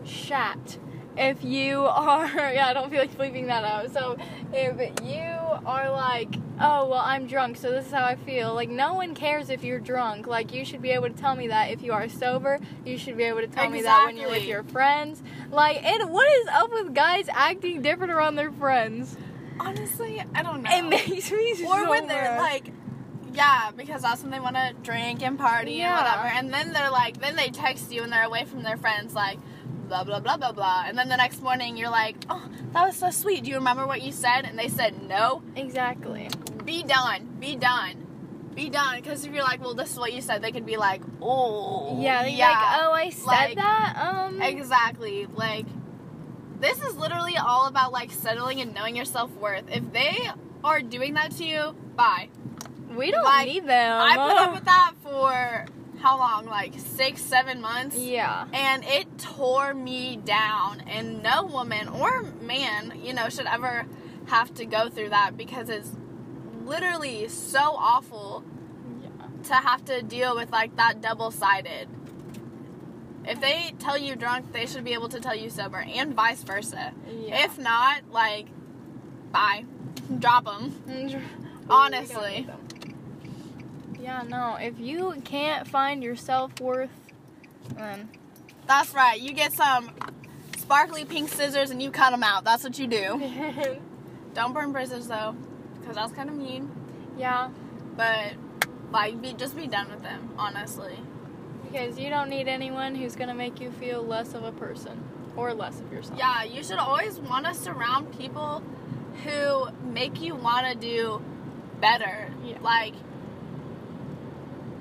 shat 0.04 0.78
if 1.18 1.44
you 1.44 1.82
are. 1.84 2.28
Yeah, 2.58 2.68
I 2.68 2.72
don't 2.72 2.90
feel 2.90 3.00
like 3.00 3.16
bleeping 3.16 3.46
that 3.46 3.64
out. 3.64 3.92
So 3.92 4.16
if 4.52 4.76
you 5.04 5.22
are 5.66 5.90
like, 5.90 6.34
oh 6.60 6.88
well, 6.88 7.02
I'm 7.04 7.26
drunk, 7.26 7.56
so 7.56 7.70
this 7.70 7.86
is 7.86 7.92
how 7.92 8.04
I 8.04 8.16
feel. 8.16 8.54
Like 8.54 8.70
no 8.70 8.94
one 8.94 9.14
cares 9.14 9.50
if 9.50 9.62
you're 9.62 9.80
drunk. 9.80 10.26
Like 10.26 10.52
you 10.54 10.64
should 10.64 10.80
be 10.82 10.90
able 10.90 11.08
to 11.08 11.14
tell 11.14 11.36
me 11.36 11.48
that 11.48 11.70
if 11.70 11.82
you 11.82 11.92
are 11.92 12.08
sober. 12.08 12.58
You 12.84 12.96
should 12.96 13.16
be 13.16 13.24
able 13.24 13.40
to 13.40 13.46
tell 13.48 13.68
me 13.68 13.82
that 13.82 14.06
when 14.06 14.16
you're 14.16 14.30
with 14.30 14.44
your 14.44 14.62
friends. 14.64 15.22
Like, 15.50 15.84
and 15.84 16.10
what 16.10 16.28
is 16.40 16.46
up 16.48 16.72
with 16.72 16.94
guys 16.94 17.26
acting 17.30 17.82
different 17.82 18.12
around 18.12 18.36
their 18.36 18.52
friends? 18.52 19.16
Honestly, 19.60 20.22
I 20.34 20.42
don't 20.42 20.62
know. 20.62 20.70
It 20.72 20.82
makes 20.82 21.30
me 21.30 21.54
so 21.54 21.66
or 21.68 21.88
when 21.88 22.06
they're 22.06 22.38
like 22.38 22.72
yeah 23.34 23.70
because 23.76 24.00
that's 24.00 24.22
when 24.22 24.30
they 24.30 24.40
want 24.40 24.56
to 24.56 24.72
drink 24.82 25.22
and 25.22 25.38
party 25.38 25.72
Yeah. 25.74 25.98
and 25.98 26.06
whatever 26.06 26.28
and 26.38 26.52
then 26.52 26.72
they're 26.72 26.90
like 26.90 27.20
then 27.20 27.36
they 27.36 27.48
text 27.50 27.92
you 27.92 28.02
and 28.02 28.10
they're 28.10 28.24
away 28.24 28.46
from 28.46 28.62
their 28.62 28.78
friends 28.78 29.14
like 29.14 29.38
blah 29.88 30.04
blah 30.04 30.20
blah 30.20 30.36
blah 30.36 30.52
blah 30.52 30.84
and 30.86 30.96
then 30.98 31.08
the 31.08 31.16
next 31.16 31.42
morning 31.42 31.76
you're 31.76 31.90
like 31.90 32.16
oh 32.30 32.48
that 32.72 32.86
was 32.86 32.96
so 32.96 33.10
sweet 33.10 33.42
do 33.44 33.50
you 33.50 33.56
remember 33.56 33.86
what 33.86 34.02
you 34.02 34.12
said 34.12 34.44
and 34.44 34.58
they 34.58 34.68
said 34.68 35.02
no 35.08 35.42
exactly. 35.56 36.28
be 36.64 36.82
done 36.82 37.26
be 37.40 37.56
done 37.56 38.04
be 38.54 38.68
done 38.68 38.96
because 39.00 39.24
if 39.24 39.32
you're 39.32 39.44
like 39.44 39.60
well 39.60 39.74
this 39.74 39.92
is 39.92 39.98
what 39.98 40.12
you 40.12 40.20
said 40.20 40.42
they 40.42 40.52
could 40.52 40.66
be 40.66 40.76
like 40.76 41.00
oh 41.22 42.00
Yeah, 42.00 42.26
yeah 42.26 42.48
like, 42.48 42.82
oh, 42.82 42.92
I 42.92 43.10
said 43.10 43.26
Like, 43.26 43.54
that. 43.56 43.96
Um, 43.96 44.42
Exactly. 44.42 45.26
Like 45.26 45.66
this 46.60 46.82
is 46.82 46.96
literally 46.96 47.36
all 47.36 47.66
about 47.66 47.92
like 47.92 48.10
settling 48.10 48.60
and 48.60 48.74
knowing 48.74 48.96
your 48.96 49.04
self-worth. 49.04 49.64
If 49.70 49.92
they 49.92 50.28
are 50.64 50.80
doing 50.80 51.14
that 51.14 51.30
to 51.36 51.44
you, 51.44 51.76
bye. 51.94 52.28
we 52.96 53.12
don't 53.12 53.22
like, 53.24 53.46
need 53.46 53.64
them. 53.66 54.00
I 54.00 54.16
put 54.16 54.36
up 54.36 54.54
with 54.56 54.64
that 54.64 54.92
for 55.02 55.66
how 56.00 56.18
long? 56.18 56.46
Like 56.46 56.74
6 56.78 57.20
7 57.20 57.60
months. 57.60 57.96
Yeah. 57.96 58.46
And 58.52 58.84
it 58.84 59.18
tore 59.18 59.74
me 59.74 60.16
down 60.16 60.82
and 60.86 61.22
no 61.22 61.44
woman 61.44 61.88
or 61.88 62.22
man, 62.40 63.00
you 63.02 63.12
know, 63.12 63.28
should 63.28 63.46
ever 63.46 63.86
have 64.26 64.52
to 64.54 64.64
go 64.64 64.88
through 64.88 65.08
that 65.10 65.36
because 65.36 65.68
it's 65.68 65.90
literally 66.64 67.28
so 67.28 67.58
awful 67.76 68.44
Yeah. 69.02 69.08
to 69.44 69.54
have 69.54 69.84
to 69.86 70.02
deal 70.02 70.36
with 70.36 70.50
like 70.50 70.76
that 70.76 71.00
double 71.00 71.30
sided. 71.30 71.88
If 73.26 73.40
they 73.40 73.74
tell 73.78 73.98
you 73.98 74.16
drunk, 74.16 74.52
they 74.52 74.64
should 74.66 74.84
be 74.84 74.94
able 74.94 75.08
to 75.10 75.20
tell 75.20 75.34
you 75.34 75.50
sober, 75.50 75.78
and 75.78 76.14
vice 76.14 76.42
versa. 76.42 76.92
Yeah. 77.06 77.44
If 77.44 77.58
not, 77.58 78.10
like, 78.10 78.46
bye, 79.32 79.64
drop 80.18 80.44
them. 80.46 81.22
Honestly. 81.68 82.46
Yeah, 84.00 84.22
no. 84.28 84.56
If 84.60 84.78
you 84.78 85.14
can't 85.24 85.66
find 85.66 86.02
your 86.02 86.16
self 86.16 86.60
worth, 86.60 86.90
then 87.76 88.08
That's 88.66 88.92
right. 88.94 89.20
You 89.20 89.32
get 89.32 89.52
some 89.52 89.90
sparkly 90.56 91.04
pink 91.04 91.28
scissors 91.30 91.70
and 91.70 91.82
you 91.82 91.90
cut 91.90 92.10
them 92.10 92.22
out. 92.22 92.44
That's 92.44 92.64
what 92.64 92.78
you 92.78 92.86
do. 92.86 93.20
Don't 94.34 94.52
burn 94.52 94.72
bridges 94.72 95.08
though, 95.08 95.34
because 95.80 95.96
that's 95.96 96.12
kind 96.12 96.28
of 96.28 96.36
mean. 96.36 96.70
yeah, 97.16 97.48
But 97.96 98.34
like, 98.92 99.20
be 99.20 99.32
just 99.32 99.56
be 99.56 99.66
done 99.66 99.90
with 99.90 100.02
them. 100.02 100.30
Honestly. 100.38 100.96
because 101.64 101.98
you 101.98 102.08
don't 102.08 102.28
need 102.30 102.46
anyone 102.48 102.94
who's 102.94 103.16
gonna 103.16 103.34
make 103.34 103.60
you 103.60 103.70
feel 103.72 104.02
less 104.02 104.34
of 104.34 104.44
a 104.44 104.52
person 104.52 105.02
or 105.36 105.52
less 105.54 105.80
of 105.80 105.92
yourself. 105.92 106.18
Yeah, 106.18 106.44
you 106.44 106.62
should 106.62 106.78
always 106.78 107.18
want 107.18 107.46
to 107.46 107.54
surround 107.54 108.16
people 108.18 108.62
who 109.24 109.66
make 109.82 110.20
you 110.20 110.34
want 110.36 110.66
to 110.66 110.74
do 110.74 111.20
better. 111.80 112.28
Yeah. 112.44 112.58
Like, 112.60 112.94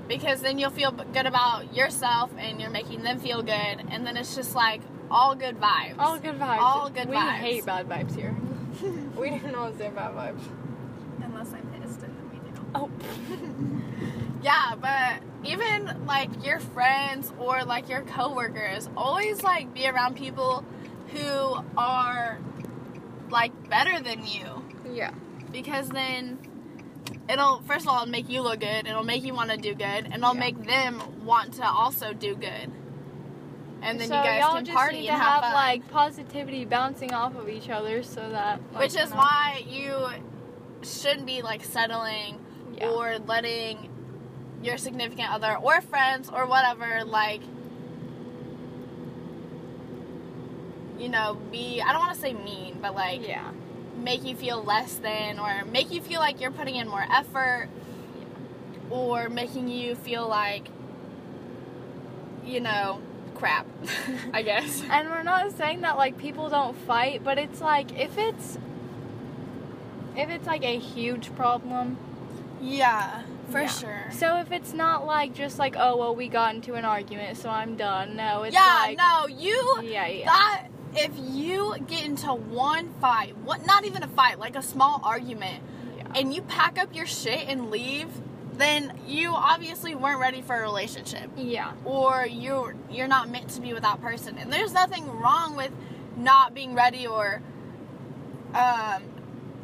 because 0.08 0.42
then 0.42 0.58
you'll 0.58 0.72
feel 0.72 0.92
good 0.92 1.26
about 1.26 1.76
yourself 1.76 2.32
and 2.38 2.60
you're 2.62 2.70
making 2.70 3.04
them 3.04 3.20
feel 3.20 3.42
good, 3.42 3.54
and 3.90 4.06
then 4.06 4.18
it's 4.18 4.36
just 4.36 4.56
like 4.56 4.82
all 5.10 5.36
good 5.36 5.60
vibes. 5.60 5.96
All 6.00 6.18
good 6.20 6.40
vibes. 6.40 6.60
All 6.60 6.90
good 6.90 7.08
vibes. 7.08 7.42
we 7.42 7.48
hate 7.48 7.66
bad 7.66 7.88
vibes 7.88 8.16
here. 8.16 8.36
we 9.18 9.32
do 9.32 9.48
not 9.52 9.78
say 9.78 9.90
bad 9.90 10.14
vibes. 10.14 10.42
Unless 11.22 11.54
I'm 11.54 11.68
pissed, 11.82 12.02
and 12.04 12.16
then 12.18 12.30
we 12.32 12.38
do. 12.50 12.66
Oh. 12.76 12.90
Yeah, 14.44 14.76
but 14.80 15.24
even 15.44 16.06
like 16.06 16.30
your 16.46 16.60
friends 16.60 17.34
or 17.40 17.64
like 17.64 17.90
your 17.90 18.02
coworkers, 18.02 18.88
always 18.96 19.42
like 19.44 19.74
be 19.74 19.88
around 19.88 20.16
people 20.16 20.64
who 21.08 21.58
are 21.76 22.40
like 23.30 23.70
better 23.70 24.00
than 24.02 24.26
you. 24.26 24.64
Yeah. 24.94 25.12
because 25.52 25.90
then 25.90 26.38
it'll 27.30 27.62
first 27.62 27.86
of 27.86 27.90
all 27.90 28.02
it'll 28.04 28.12
make 28.12 28.30
you 28.30 28.42
look 28.42 28.60
good 28.60 28.88
it'll 28.88 29.04
make 29.04 29.24
you 29.24 29.34
want 29.34 29.50
to 29.52 29.58
do 29.58 29.74
good 29.74 29.84
and 30.06 30.14
it'll 30.16 30.34
Yeah. 30.34 30.40
make 30.40 30.66
them 30.66 31.02
want 31.26 31.54
to 31.56 31.66
also 31.68 32.14
do 32.14 32.36
good 32.36 32.72
and 33.82 34.00
then 34.00 34.08
so 34.08 34.18
you 34.18 34.24
guys 34.24 34.42
y'all 34.42 34.56
can 34.56 34.66
just 34.66 34.76
party 34.76 35.02
need 35.02 35.08
and 35.10 35.18
to 35.18 35.24
have, 35.24 35.44
have 35.44 35.54
like 35.54 35.88
positivity 35.92 36.66
bouncing 36.66 37.14
off 37.14 37.36
of 37.36 37.48
each 37.48 37.70
other, 37.70 38.02
so 38.02 38.28
that. 38.32 38.60
like, 38.74 38.82
which 38.82 38.96
you 38.96 39.02
is 39.02 39.12
know- 39.12 39.18
why 39.18 39.64
you 39.68 40.08
shouldn't 40.82 41.26
be 41.28 41.42
like 41.44 41.64
settling 41.64 42.40
Yeah. 42.76 42.90
or 42.90 43.20
letting 43.20 43.90
your 44.64 44.78
significant 44.78 45.30
other 45.32 45.56
or 45.62 45.82
friends 45.82 46.30
or 46.34 46.48
whatever 46.48 47.04
like 47.06 47.42
you 50.98 51.10
know 51.10 51.36
be 51.52 51.82
i 51.82 51.92
don't 51.92 52.00
want 52.02 52.14
to 52.16 52.20
say 52.20 52.34
mean 52.34 52.78
but 52.82 52.96
like 52.96 53.26
yeah. 53.28 53.52
Make 54.08 54.24
you 54.24 54.36
feel 54.38 54.64
less 54.64 54.94
than 54.96 55.38
or 55.38 55.66
make 55.66 55.92
you 55.92 56.00
feel 56.02 56.22
like 56.22 56.40
you're 56.40 56.50
putting 56.60 56.76
in 56.76 56.88
more 56.88 57.06
effort 57.12 57.68
or 58.90 59.28
making 59.28 59.68
you 59.68 59.96
feel 59.96 60.26
like 60.30 60.66
you 62.46 62.62
know 62.62 63.02
crap 63.36 63.68
i 64.34 64.42
guess 64.42 64.82
And 64.90 65.10
we're 65.10 65.24
not 65.24 65.52
saying 65.58 65.82
that 65.82 65.98
like 65.98 66.18
people 66.18 66.50
don't 66.50 66.76
fight, 66.76 67.22
but 67.24 67.38
it's 67.38 67.60
like 67.60 68.00
if 68.00 68.18
it's 68.18 68.58
if 70.16 70.30
it's 70.30 70.48
like 70.48 70.64
a 70.64 70.78
huge 70.80 71.36
problem. 71.36 71.98
yeah 72.62 73.24
for 73.52 73.62
Yeah. 73.62 73.68
sure 73.68 74.04
So 74.12 74.38
if 74.40 74.52
it's 74.52 74.74
not 74.74 75.06
like 75.06 75.34
just 75.34 75.60
like 75.60 75.76
oh 75.78 75.98
well 75.98 76.16
we 76.16 76.30
got 76.30 76.56
into 76.56 76.74
an 76.76 76.86
argument 76.86 77.38
so 77.38 77.50
I'm 77.50 77.76
done. 77.76 78.16
No, 78.16 78.44
it's 78.44 78.54
yeah 78.54 78.86
like 78.88 78.98
no 78.98 79.28
you 79.28 79.82
yeah 79.84 80.08
yeah 80.08 80.26
that 80.26 80.68
if 80.96 81.12
you 81.18 81.76
get 81.88 82.06
into 82.06 82.34
one 82.34 82.90
fight 83.02 83.36
what 83.38 83.66
not 83.66 83.86
even 83.86 84.04
a 84.04 84.08
fight 84.08 84.40
like 84.40 84.56
a 84.56 84.62
small 84.62 85.02
argument 85.04 85.64
yeah. 85.98 86.06
and 86.16 86.34
you 86.34 86.42
pack 86.42 86.78
up 86.78 86.96
your 86.96 87.06
shit 87.06 87.48
and 87.48 87.70
leave 87.70 88.10
then 88.54 88.98
you 89.06 89.32
obviously 89.34 89.94
weren't 89.96 90.20
ready 90.20 90.42
for 90.42 90.56
a 90.56 90.62
relationship 90.62 91.30
yeah. 91.36 91.74
or 91.86 92.26
you're 92.26 92.76
you're 92.90 93.08
not 93.08 93.30
meant 93.30 93.50
to 93.50 93.62
be 93.62 93.74
with 93.74 93.84
that 93.84 94.02
person 94.02 94.38
and 94.38 94.52
there's 94.52 94.74
nothing 94.74 95.08
wrong 95.20 95.56
with 95.56 95.72
not 96.18 96.54
being 96.54 96.74
ready 96.74 97.06
or 97.06 97.42
um 98.54 99.04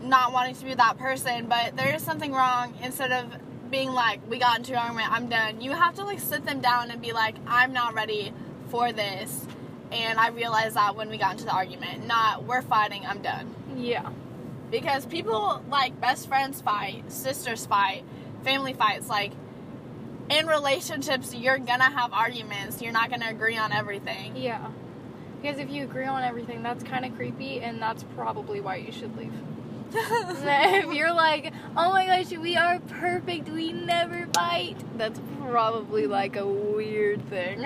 not 0.03 0.33
wanting 0.33 0.53
to 0.53 0.63
be 0.63 0.69
with 0.69 0.77
that 0.77 0.97
person 0.97 1.47
but 1.47 1.75
there 1.75 1.95
is 1.95 2.03
something 2.03 2.33
wrong 2.33 2.73
instead 2.83 3.11
of 3.11 3.25
being 3.71 3.89
like 3.89 4.19
we 4.29 4.37
got 4.37 4.57
into 4.57 4.73
an 4.73 4.77
argument 4.77 5.11
i'm 5.11 5.29
done 5.29 5.59
you 5.61 5.71
have 5.71 5.95
to 5.95 6.03
like 6.03 6.19
sit 6.19 6.45
them 6.45 6.59
down 6.59 6.91
and 6.91 7.01
be 7.01 7.13
like 7.13 7.35
i'm 7.47 7.73
not 7.73 7.93
ready 7.93 8.31
for 8.69 8.91
this 8.91 9.47
and 9.93 10.19
i 10.19 10.27
realized 10.29 10.75
that 10.75 10.95
when 10.95 11.09
we 11.09 11.17
got 11.17 11.33
into 11.33 11.45
the 11.45 11.53
argument 11.53 12.05
not 12.07 12.43
we're 12.43 12.61
fighting 12.61 13.05
i'm 13.05 13.21
done 13.21 13.53
Yeah. 13.77 14.09
because 14.71 15.05
people 15.05 15.61
like 15.69 15.99
best 16.01 16.27
friends 16.27 16.61
fight 16.61 17.11
sisters 17.11 17.65
fight 17.65 18.03
family 18.43 18.73
fights 18.73 19.07
like 19.09 19.31
in 20.29 20.47
relationships 20.47 21.33
you're 21.35 21.57
gonna 21.59 21.83
have 21.91 22.11
arguments 22.13 22.81
you're 22.81 22.91
not 22.93 23.09
gonna 23.09 23.29
agree 23.29 23.57
on 23.57 23.71
everything 23.71 24.35
Yeah. 24.35 24.67
Because 25.41 25.59
if 25.59 25.69
you 25.69 25.83
agree 25.83 26.05
on 26.05 26.23
everything, 26.23 26.63
that's 26.63 26.85
kind 26.85 27.03
of 27.03 27.13
creepy, 27.17 27.59
and 27.59 27.81
that's 27.81 28.05
probably 28.15 28.61
why 28.61 28.77
you 28.77 28.93
should 28.93 29.13
leave. 29.17 29.33
if 29.93 30.93
you're 30.93 31.13
like, 31.13 31.51
oh 31.75 31.91
my 31.91 32.05
gosh, 32.05 32.31
we 32.31 32.55
are 32.55 32.79
perfect, 32.79 33.49
we 33.49 33.73
never 33.73 34.25
fight, 34.33 34.77
that's 34.97 35.19
probably 35.41 36.07
like 36.07 36.37
a 36.37 36.47
weird 36.47 37.27
thing. 37.29 37.59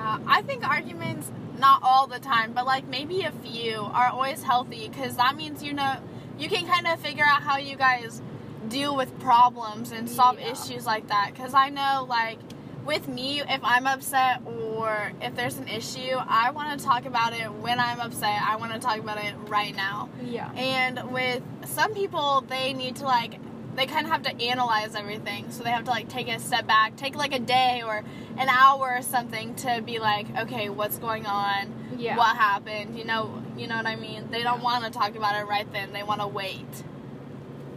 Yeah 0.00 0.18
i 0.26 0.40
think 0.42 0.66
arguments 0.66 1.30
not 1.58 1.80
all 1.82 2.06
the 2.06 2.18
time, 2.18 2.54
but 2.54 2.64
like 2.64 2.88
maybe 2.88 3.20
a 3.20 3.32
few 3.44 3.74
are 3.80 4.08
always 4.08 4.42
healthy 4.42 4.88
because 4.88 5.16
that 5.16 5.36
means 5.36 5.62
you 5.62 5.74
know 5.74 5.96
you 6.38 6.48
can 6.48 6.66
kind 6.66 6.86
of 6.86 6.98
figure 7.00 7.24
out 7.32 7.42
how 7.42 7.58
you 7.58 7.76
guys 7.76 8.22
deal 8.68 8.96
with 8.96 9.10
problems 9.20 9.92
and 9.92 10.08
solve 10.08 10.38
Yeah. 10.40 10.52
issues 10.52 10.86
like 10.86 11.08
that. 11.08 11.32
Because 11.34 11.52
I 11.52 11.68
know, 11.68 12.06
like, 12.08 12.38
with 12.86 13.08
me, 13.08 13.42
if 13.42 13.60
I'm 13.62 13.86
upset 13.86 14.40
or 14.46 15.12
if 15.20 15.34
there's 15.36 15.58
an 15.58 15.68
issue, 15.68 16.16
I 16.16 16.50
want 16.52 16.78
to 16.78 16.82
talk 16.82 17.04
about 17.04 17.34
it 17.34 17.52
when 17.52 17.78
I'm 17.78 18.00
upset. 18.00 18.40
I 18.42 18.56
want 18.56 18.72
to 18.72 18.78
talk 18.78 18.98
about 18.98 19.18
it 19.18 19.34
right 19.48 19.76
now. 19.76 20.08
Yeah. 20.24 20.50
And 20.52 21.12
with 21.12 21.42
some 21.66 21.92
people, 21.92 22.42
they 22.48 22.72
need 22.72 22.96
to 22.96 23.04
like 23.04 23.34
they 23.76 23.86
kind 23.86 24.04
of 24.06 24.12
have 24.12 24.22
to 24.22 24.42
analyze 24.42 24.94
everything. 24.94 25.50
So 25.50 25.62
they 25.62 25.70
have 25.70 25.84
to 25.84 25.90
like 25.90 26.08
take 26.08 26.28
a 26.28 26.38
step 26.38 26.66
back, 26.66 26.96
take 26.96 27.14
like 27.16 27.32
a 27.32 27.38
day 27.38 27.82
or 27.84 28.02
an 28.36 28.48
hour 28.48 28.96
or 28.98 29.02
something 29.02 29.54
to 29.56 29.82
be 29.84 29.98
like, 29.98 30.26
okay, 30.36 30.68
what's 30.68 30.98
going 30.98 31.26
on? 31.26 31.72
Yeah. 31.96 32.16
What 32.16 32.36
happened? 32.36 32.98
You 32.98 33.04
know, 33.04 33.42
you 33.56 33.66
know 33.66 33.76
what 33.76 33.86
I 33.86 33.96
mean? 33.96 34.30
They 34.30 34.42
don't 34.42 34.62
want 34.62 34.84
to 34.84 34.90
talk 34.90 35.14
about 35.16 35.40
it 35.40 35.46
right 35.46 35.70
then. 35.72 35.92
They 35.92 36.02
want 36.02 36.20
to 36.20 36.26
wait. 36.26 36.66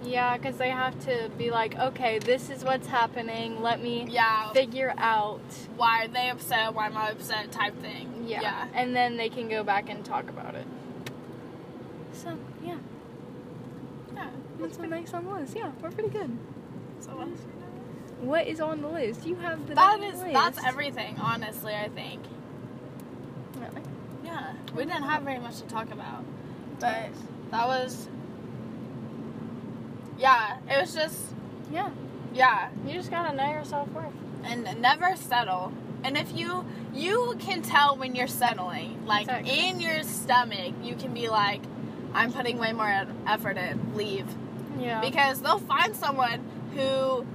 Yeah, 0.05 0.35
because 0.35 0.57
they 0.57 0.69
have 0.69 0.99
to 1.05 1.29
be 1.37 1.49
like, 1.49 1.77
okay, 1.77 2.19
this 2.19 2.49
is 2.49 2.63
what's 2.63 2.87
happening. 2.87 3.61
Let 3.61 3.81
me 3.81 4.05
Yeah. 4.09 4.51
figure 4.51 4.93
out. 4.97 5.41
why 5.77 6.03
are 6.03 6.07
they 6.07 6.29
upset? 6.29 6.73
Why 6.73 6.87
am 6.87 6.97
I 6.97 7.09
upset? 7.09 7.51
Type 7.51 7.79
thing. 7.81 8.25
Yeah. 8.27 8.41
Yeah. 8.41 8.67
And 8.73 8.95
then 8.95 9.17
they 9.17 9.29
can 9.29 9.47
go 9.49 9.63
back 9.63 9.89
and 9.89 10.03
talk 10.03 10.29
about 10.29 10.55
it. 10.55 10.65
So, 12.13 12.37
yeah. 12.63 12.77
That's 14.59 14.77
what 14.77 14.89
next 14.89 15.13
on 15.13 15.25
the 15.25 15.31
list. 15.31 15.55
Yeah, 15.55 15.71
we're 15.81 15.91
pretty 15.91 16.09
good. 16.09 16.37
So 16.99 17.09
what? 17.11 17.27
What 18.21 18.47
is 18.47 18.61
on 18.61 18.81
the 18.81 18.87
list? 18.87 19.25
You 19.25 19.35
have 19.35 19.67
the 19.67 19.75
That 19.75 19.99
is 20.01 20.19
list. 20.21 20.33
that's 20.33 20.63
everything. 20.65 21.17
Honestly, 21.19 21.73
I 21.73 21.89
think. 21.89 22.21
Really? 23.57 23.81
Yeah. 24.23 24.53
We 24.75 24.85
didn't 24.85 25.03
have 25.03 25.23
very 25.23 25.39
much 25.39 25.57
to 25.59 25.65
talk 25.67 25.91
about, 25.91 26.23
but 26.79 27.09
that 27.51 27.67
was. 27.67 28.07
Yeah, 30.17 30.57
it 30.69 30.79
was 30.81 30.93
just 30.93 31.19
Yeah. 31.71 31.89
yeah, 32.33 32.69
You 32.85 32.93
just 32.93 33.09
gotta 33.11 33.35
know 33.35 33.49
your 33.51 33.65
self 33.65 33.89
worth. 33.89 34.13
and 34.43 34.79
never 34.81 35.15
settle. 35.15 35.71
And 36.03 36.17
if 36.17 36.35
you 36.37 36.65
you 36.93 37.35
can 37.39 37.61
tell 37.61 37.97
when 37.97 38.13
you're 38.15 38.27
settling, 38.27 39.05
like 39.05 39.23
Exactly. 39.23 39.67
in 39.69 39.79
your 39.79 40.03
stomach, 40.03 40.73
you 40.83 40.95
can 40.95 41.13
be 41.13 41.27
like, 41.29 41.61
I'm 42.13 42.31
putting 42.31 42.57
way 42.59 42.71
more 42.73 43.05
effort 43.25 43.57
in. 43.57 43.95
Leave. 43.95 44.27
Yeah. 44.79 45.01
because 45.01 45.41
they'll 45.41 45.59
find 45.59 45.95
someone 45.95 46.39
who 46.75 47.25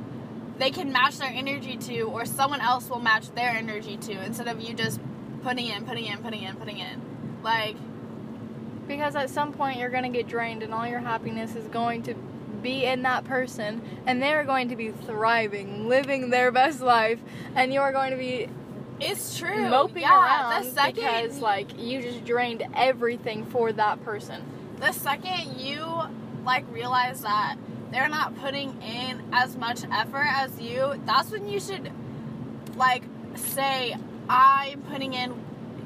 they 0.58 0.70
can 0.70 0.92
match 0.92 1.18
their 1.18 1.30
energy 1.30 1.76
to 1.76 2.02
or 2.02 2.24
someone 2.24 2.60
else 2.60 2.90
will 2.90 2.98
match 3.00 3.30
their 3.34 3.50
energy 3.50 3.96
to 3.96 4.12
instead 4.24 4.48
of 4.48 4.60
you 4.60 4.74
just 4.74 5.00
putting 5.42 5.66
in 5.66 5.84
putting 5.84 6.04
in 6.06 6.18
putting 6.18 6.42
in 6.42 6.56
putting 6.56 6.78
in 6.78 7.00
like 7.42 7.76
Because 8.88 9.14
at 9.14 9.30
some 9.30 9.52
point 9.52 9.78
you're 9.78 9.90
gonna 9.90 10.08
get 10.08 10.26
drained 10.26 10.62
and 10.62 10.74
all 10.74 10.86
your 10.86 10.98
happiness 11.00 11.54
is 11.54 11.66
going 11.68 12.02
to 12.04 12.14
be 12.62 12.84
in 12.84 13.02
that 13.02 13.24
person 13.24 13.80
and 14.06 14.20
they're 14.20 14.42
going 14.44 14.68
to 14.70 14.76
be 14.76 14.90
thriving, 14.90 15.88
living 15.88 16.30
their 16.30 16.50
best 16.50 16.80
life, 16.80 17.20
and 17.54 17.72
you're 17.72 17.92
going 17.92 18.10
to 18.10 18.16
be 18.16 18.48
it's 19.00 19.38
true 19.38 19.68
moping 19.68 20.02
yeah 20.02 20.24
around 20.24 20.64
the 20.64 20.70
second 20.70 20.94
because 20.96 21.38
like 21.38 21.78
you 21.78 22.02
just 22.02 22.24
drained 22.24 22.64
everything 22.74 23.44
for 23.46 23.70
that 23.72 24.02
person. 24.04 24.42
the 24.80 24.90
second 24.90 25.56
you 25.56 25.86
like 26.44 26.64
realize 26.72 27.22
that 27.22 27.56
they're 27.90 28.08
not 28.08 28.36
putting 28.38 28.80
in 28.82 29.22
as 29.32 29.56
much 29.56 29.80
effort 29.92 30.26
as 30.26 30.60
you 30.60 31.00
that's 31.06 31.30
when 31.30 31.48
you 31.48 31.60
should 31.60 31.90
like 32.76 33.02
say 33.34 33.94
i'm 34.28 34.80
putting 34.82 35.14
in 35.14 35.32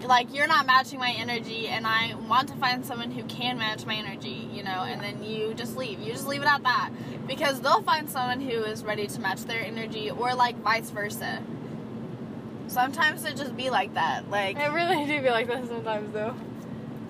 like 0.07 0.35
you're 0.35 0.49
not 0.49 0.67
matching 0.67 0.99
my 0.99 1.15
energy 1.17 1.69
and 1.69 1.87
i 1.87 2.15
want 2.29 2.49
to 2.49 2.55
find 2.57 2.85
someone 2.85 3.11
who 3.13 3.23
can 3.25 3.57
match 3.59 3.87
my 3.87 3.95
energy 3.95 4.49
you 4.53 4.63
know 4.65 4.83
and 4.83 5.01
then 5.01 5.23
you 5.23 5.55
just 5.55 5.77
leave. 5.77 5.99
You 6.01 6.13
just 6.13 6.27
leave 6.27 6.43
it 6.43 6.49
at 6.49 6.63
that. 6.63 6.91
Because 7.27 7.61
they'll 7.61 7.83
find 7.83 8.09
someone 8.11 8.41
who 8.41 8.63
is 8.65 8.83
ready 8.85 9.07
to 9.07 9.21
match 9.21 9.43
their 9.45 9.61
energy 9.61 10.11
or 10.11 10.35
like 10.35 10.57
vice 10.59 10.91
versa. 10.91 11.43
Sometimes 12.69 13.25
it 13.25 13.37
just 13.37 13.57
be 13.57 13.71
like 13.71 13.95
that 13.95 14.31
like 14.31 14.57
I 14.57 14.67
really 14.67 15.07
do 15.07 15.21
be 15.21 15.31
like 15.31 15.47
that 15.49 15.67
sometimes 15.67 16.13
though. 16.13 16.35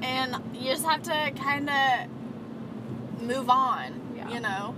and 0.02 0.36
you 0.54 0.70
just 0.70 0.84
have 0.84 1.02
to 1.04 1.32
kind 1.42 1.68
of 1.70 2.08
move 3.22 3.48
on 3.50 4.00
Yeah. 4.16 4.28
you 4.30 4.40
know 4.40 4.74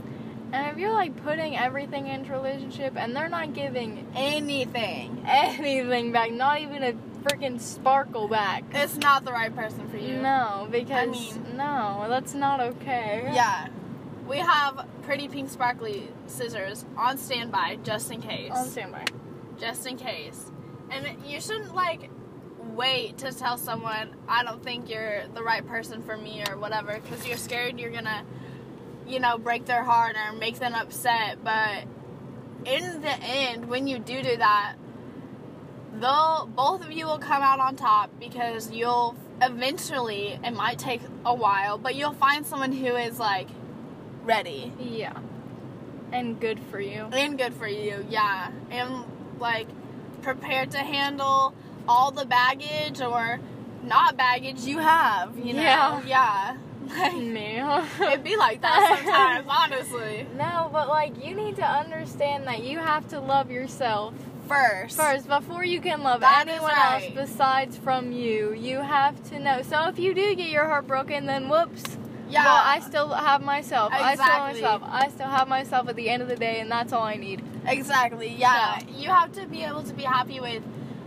And 0.52 0.68
if 0.70 0.78
you're 0.78 0.92
like 0.92 1.16
putting 1.24 1.56
everything 1.56 2.06
into 2.06 2.32
a 2.32 2.36
relationship 2.40 2.94
and 2.96 3.14
they're 3.16 3.28
not 3.28 3.54
giving 3.54 4.06
anything 4.14 5.22
anything 5.26 6.12
back, 6.12 6.30
not 6.32 6.60
even 6.60 6.82
a 6.82 6.92
freaking 7.24 7.58
sparkle 7.60 8.28
back. 8.28 8.62
it's 8.72 8.96
not 8.96 9.24
the 9.24 9.32
right 9.32 9.54
person 9.54 9.88
for 9.88 9.96
you 9.96 10.18
No, 10.20 10.68
because 10.70 11.08
mean- 11.10 11.56
no, 11.56 12.06
that's 12.08 12.34
not 12.34 12.60
okay. 12.60 13.30
yeah 13.34 13.68
we 14.28 14.38
have 14.38 14.86
pretty 15.02 15.28
pink 15.28 15.50
sparkly 15.50 16.08
scissors 16.26 16.84
on 16.96 17.18
standby 17.18 17.78
just 17.82 18.10
in 18.10 18.20
case 18.22 18.52
On 18.54 18.64
standby. 18.66 19.04
just 19.58 19.86
in 19.86 19.96
case 19.96 20.50
and 20.90 21.06
you 21.26 21.40
shouldn't 21.40 21.74
like 21.74 22.10
wait 22.74 23.18
to 23.18 23.32
tell 23.32 23.56
someone 23.58 24.08
i 24.28 24.42
don't 24.42 24.62
think 24.62 24.88
you're 24.90 25.22
the 25.34 25.42
right 25.42 25.66
person 25.66 26.02
for 26.02 26.16
me 26.16 26.42
or 26.48 26.56
whatever 26.58 26.98
because 27.00 27.26
you're 27.26 27.36
scared 27.36 27.78
you're 27.78 27.90
gonna 27.90 28.24
you 29.06 29.20
know 29.20 29.38
break 29.38 29.66
their 29.66 29.82
heart 29.84 30.16
or 30.16 30.32
make 30.36 30.58
them 30.58 30.74
upset 30.74 31.42
but 31.44 31.84
in 32.64 33.00
the 33.02 33.14
end 33.22 33.68
when 33.68 33.86
you 33.86 33.98
do 33.98 34.22
do 34.22 34.36
that 34.36 34.74
they'll 36.00 36.48
both 36.54 36.84
of 36.84 36.90
you 36.90 37.06
will 37.06 37.18
come 37.18 37.42
out 37.42 37.60
on 37.60 37.76
top 37.76 38.10
because 38.18 38.70
you'll 38.70 39.14
eventually 39.42 40.38
it 40.42 40.52
might 40.52 40.78
take 40.78 41.00
a 41.24 41.34
while 41.34 41.76
but 41.78 41.94
you'll 41.94 42.12
find 42.14 42.46
someone 42.46 42.72
who 42.72 42.96
is 42.96 43.18
like 43.18 43.48
ready 44.24 44.72
Yeah. 44.80 45.16
And 46.12 46.38
good 46.38 46.60
for 46.70 46.78
you. 46.80 47.08
and 47.12 47.36
good 47.36 47.52
for 47.54 47.66
you, 47.66 48.06
yeah. 48.08 48.50
And 48.70 49.04
like 49.40 49.66
prepared 50.22 50.70
to 50.70 50.78
handle 50.78 51.52
all 51.88 52.10
the 52.10 52.24
baggage 52.24 53.00
or 53.00 53.40
not 53.82 54.16
baggage 54.16 54.60
you 54.62 54.78
have, 54.78 55.38
you 55.38 55.52
know. 55.54 55.62
Yeah. 55.62 56.02
Yeah. 56.06 56.56
Like 56.86 57.14
Me. 57.16 57.62
it'd 58.06 58.22
be 58.22 58.36
like 58.36 58.60
that 58.60 58.98
sometimes, 59.02 59.46
honestly. 59.48 60.26
No, 60.36 60.68
but 60.70 60.86
like 60.88 61.24
you 61.24 61.34
need 61.34 61.56
to 61.56 61.64
understand 61.64 62.46
that 62.46 62.62
you 62.62 62.78
have 62.78 63.08
to 63.08 63.20
love 63.20 63.50
yourself 63.50 64.12
First. 64.46 64.94
first 64.98 65.26
before 65.26 65.64
you 65.64 65.80
can 65.80 66.02
love 66.02 66.20
That 66.20 66.46
anyone 66.46 66.70
right. 66.70 67.04
else 67.04 67.14
besides 67.30 67.78
from 67.78 68.12
you. 68.12 68.52
You 68.52 68.82
have 68.82 69.22
to 69.30 69.38
know. 69.38 69.62
So 69.62 69.88
if 69.88 69.98
you 69.98 70.12
do 70.12 70.34
get 70.34 70.50
your 70.50 70.66
heart 70.66 70.86
broken, 70.86 71.24
then 71.24 71.48
whoops. 71.48 71.82
Yeah. 72.28 72.44
Well, 72.44 72.62
I 72.62 72.80
still 72.80 73.08
have 73.14 73.40
myself. 73.42 73.90
I 73.94 74.14
still 74.14 74.26
have 74.26 74.54
myself. 74.54 74.82
I 74.84 75.08
still 75.08 75.28
have 75.28 75.48
myself 75.48 75.88
at 75.88 75.96
the 75.96 76.10
end 76.10 76.22
of 76.22 76.28
the 76.28 76.36
day, 76.36 76.60
and 76.60 76.70
that's 76.70 76.92
all 76.92 77.02
I 77.04 77.16
need. 77.16 77.42
exactly. 77.66 78.28
Yeah. 78.28 78.80
You 78.94 79.08
have 79.08 79.32
to 79.32 79.46
be 79.46 79.62
able 79.62 79.84
to 79.84 79.94
be 79.94 80.02
happy 80.02 80.38
with 80.38 80.62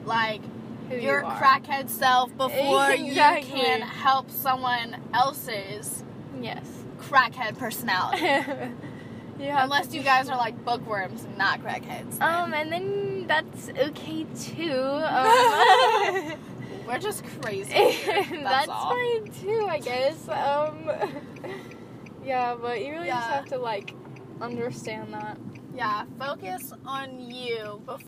like 0.05 0.41
your 0.89 1.21
you 1.21 1.27
crackhead 1.27 1.89
self 1.89 2.29
before 2.37 2.91
Exactly. 2.91 3.49
you 3.49 3.55
can 3.55 3.81
help 3.81 4.29
someone 4.31 4.97
else's 5.13 6.03
Yes. 6.41 6.65
crackhead 6.99 7.57
personality. 7.57 8.21
have 9.39 9.63
Unless 9.65 9.93
you 9.93 10.01
guys 10.01 10.29
are 10.29 10.37
like 10.37 10.63
bookworms 10.65 11.23
and 11.23 11.37
not 11.37 11.61
crackheads. 11.63 12.19
Um, 12.21 12.53
and 12.53 12.71
then 12.71 13.27
that's 13.27 13.69
okay 13.69 14.25
too. 14.39 14.73
Um, 15.07 16.33
We're 16.87 16.99
just 16.99 17.23
crazy. 17.41 17.69
that's 18.43 18.69
all. 18.69 18.91
fine 18.95 19.31
too, 19.41 19.67
I 19.69 19.79
guess. 19.79 20.27
Um, 20.29 20.89
yeah, 22.25 22.55
but 22.59 22.81
you 22.83 22.91
really 22.93 23.07
just 23.07 23.27
have 23.27 23.45
to 23.47 23.57
like 23.57 23.93
understand 24.41 25.13
that. 25.13 25.37
Yeah, 25.75 26.05
focus 26.17 26.73
on 26.85 27.19
you 27.29 27.81
before 27.85 27.95